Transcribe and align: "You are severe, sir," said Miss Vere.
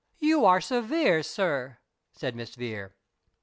"You 0.17 0.45
are 0.45 0.59
severe, 0.61 1.21
sir," 1.21 1.77
said 2.11 2.35
Miss 2.35 2.55
Vere. 2.55 2.95